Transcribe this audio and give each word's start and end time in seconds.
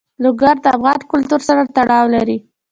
لوگر 0.23 0.55
د 0.63 0.67
افغان 0.75 0.99
کلتور 1.11 1.41
سره 1.47 1.61
تړاو 1.75 2.05
لري. 2.15 2.37